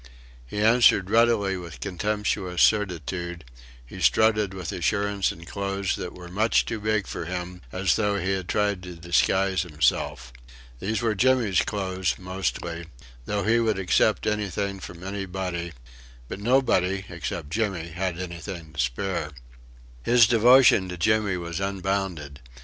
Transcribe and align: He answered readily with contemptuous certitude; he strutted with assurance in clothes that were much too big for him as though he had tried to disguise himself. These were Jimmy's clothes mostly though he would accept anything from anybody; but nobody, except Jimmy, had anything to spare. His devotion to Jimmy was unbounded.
He 0.47 0.57
answered 0.63 1.11
readily 1.11 1.57
with 1.57 1.79
contemptuous 1.79 2.63
certitude; 2.63 3.45
he 3.85 4.01
strutted 4.01 4.51
with 4.51 4.71
assurance 4.71 5.31
in 5.31 5.45
clothes 5.45 5.95
that 5.95 6.15
were 6.15 6.27
much 6.27 6.65
too 6.65 6.79
big 6.79 7.05
for 7.05 7.25
him 7.25 7.61
as 7.71 7.95
though 7.97 8.17
he 8.17 8.31
had 8.31 8.47
tried 8.49 8.81
to 8.81 8.95
disguise 8.95 9.61
himself. 9.61 10.33
These 10.79 11.03
were 11.03 11.13
Jimmy's 11.13 11.61
clothes 11.61 12.15
mostly 12.17 12.87
though 13.25 13.43
he 13.43 13.59
would 13.59 13.77
accept 13.77 14.25
anything 14.25 14.79
from 14.79 15.03
anybody; 15.03 15.71
but 16.27 16.39
nobody, 16.39 17.05
except 17.07 17.51
Jimmy, 17.51 17.89
had 17.89 18.17
anything 18.17 18.73
to 18.73 18.79
spare. 18.79 19.29
His 20.01 20.25
devotion 20.25 20.89
to 20.89 20.97
Jimmy 20.97 21.37
was 21.37 21.59
unbounded. 21.59 22.39